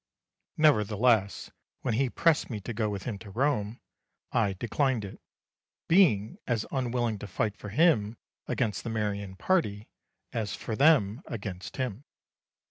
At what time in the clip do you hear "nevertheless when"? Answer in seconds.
0.57-1.93